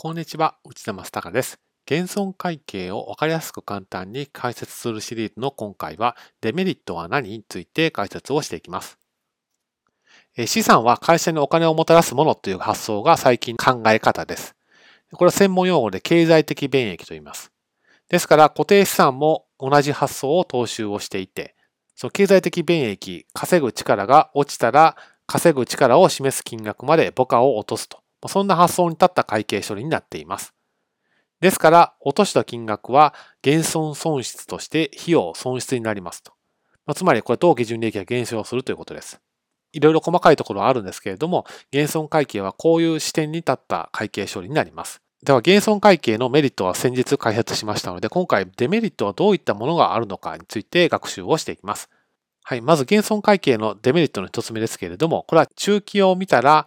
[0.00, 1.58] こんにちは、内田正孝です。
[1.84, 8.96] 現存会計をわかりやすく簡単に解説するシリーズの今回は、デメリットは何について解説をしていきます。
[10.46, 14.54] 資産は会社にお金をもたらすものという発想が最近考え方です。
[15.14, 17.50] これは専門用語で経済的便益と言います。
[18.08, 21.56] ですから固定資産も同じ発想を踏襲をしていて、
[21.96, 24.96] その経済的便益、稼ぐ力が落ちたら
[25.26, 27.98] 稼ぐ力を示す金額まで母価を落とすと。
[28.26, 30.54] そんな発想に立った会計処理になっています。
[31.40, 36.32] ですから、落とした金額は減損損失として費用損失になりますと。
[36.94, 39.20] つまり、これ当基準利益が減少するということです。
[39.72, 45.00] いろいろ細かいところはあるんですけれども、減損会計はこういう視点に立った会計処理になります。
[45.22, 51.90] では、減損会計のメリットは先日開発しましたので、今回デメリットはどういったものがあるのかについて学習をしていきます。
[52.44, 52.62] はい。
[52.62, 56.66] まず、減損会計のデメリットの一つ目ですけれども、これは中期を見たら、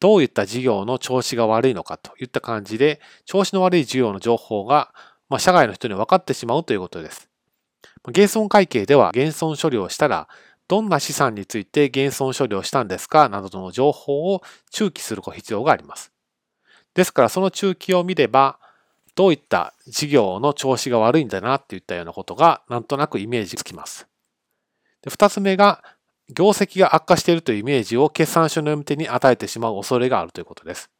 [0.00, 4.92] どういった事業の調子が悪いのかといった感じで、調子の悪い事業の情報が、
[5.28, 7.28] まあ、社外の人に分かってしまうということです。
[8.10, 10.26] 減損会計では減損処理をしたら、
[10.68, 16.12] どんな資産について減損処理をしたんですかなどの情報を中記する必要があります。
[16.94, 18.58] ですからその中記を見れば、
[19.14, 24.06] どういった事業の調子が悪いんだなっていったようなことがなんとなくイメージつきます。
[25.06, 25.82] 二つ目が
[26.32, 30.90] 業績が悪化しているというイメージを決算書の読み手に与えてしまう恐れがあるということです。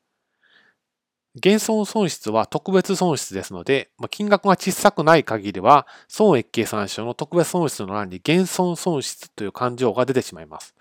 [1.36, 10.74] 減損損失は特別損失ですので、金額が小さくない限りは、損益計算書の特別損失の欄に減損損失という勘定が出てしまいます。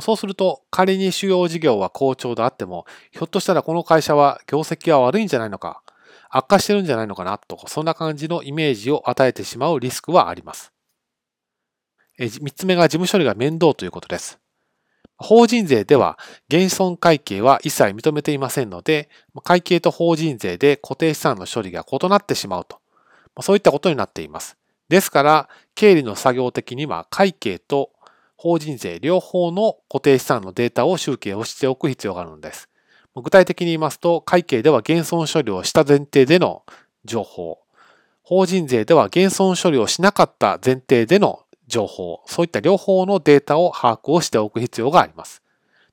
[0.00, 5.82] そうすると、仮に主要事業は好調であっても、ひょっとしたらこの会社は業績が悪いんじゃないのか、
[6.28, 10.72] 悪化してるんじゃないのかなと、そんな感じのイメージを与えてしまうリスクはあります。
[12.28, 14.38] 3つ目が事務処理が面倒ということです。
[15.16, 16.18] 法人税では
[16.48, 19.08] 減損会計は一切認めていませんので、
[19.44, 22.78] 会計と法人税で固定資産の処理が異なってしまうと、
[23.42, 24.56] そういったことになっています。
[24.88, 27.90] ですから、経理の作業的には会計と
[28.36, 32.68] 法人税両方の固定資産のデータを集計をしておく必要があるのです。
[33.14, 36.64] 具体的に言いますと、会計では減損処理をした前提での
[37.04, 37.58] 情報、
[38.22, 45.42] 法人税では減損処理をしなかった前提での情報、そういった両方のデータを把握をしておく必要があります。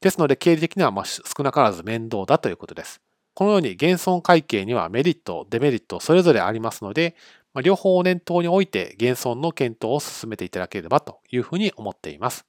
[0.01, 3.01] ですので、経理的にはま少なからず面倒だということです。
[3.33, 7.15] このように減損会計にはメリット、デメリットそれぞれありますので、
[7.53, 12.45] ま両方を念頭に置いて減損の検討を進めていただければというふうに思っています。